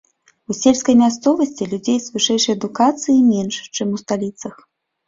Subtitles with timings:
[0.53, 4.55] У сельскай мясцовасці людзей з вышэйшай адукацыяй менш, чым у сталіцах.